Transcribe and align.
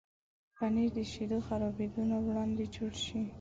پنېر 0.55 0.89
د 0.97 0.97
شیدو 1.11 1.37
خرابېدو 1.47 2.01
نه 2.11 2.17
وړاندې 2.25 2.65
جوړ 2.75 2.91
شي. 3.05 3.19